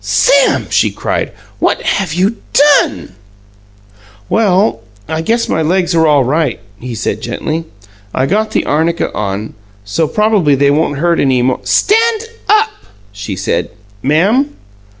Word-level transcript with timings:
"Sam," 0.03 0.65
she 0.71 0.89
cried, 0.89 1.31
"what 1.59 1.79
have 1.83 2.11
you 2.11 2.37
DONE?" 2.53 3.11
"Well 4.29 4.79
I 5.07 5.21
guess 5.21 5.47
my 5.47 5.61
legs 5.61 5.93
are 5.93 6.07
all 6.07 6.23
right," 6.23 6.59
he 6.79 6.95
said 6.95 7.21
gently. 7.21 7.65
"I 8.11 8.25
got 8.25 8.49
the 8.49 8.65
arnica 8.65 9.13
on, 9.13 9.53
so 9.85 10.07
probably 10.07 10.55
they 10.55 10.71
won't 10.71 10.97
hurt 10.97 11.19
any 11.19 11.37
m" 11.39 11.55
"Stand 11.65 12.29
up!" 12.49 12.69
she 13.13 13.35
said. 13.35 13.69
"Ma'am?" 14.01 14.49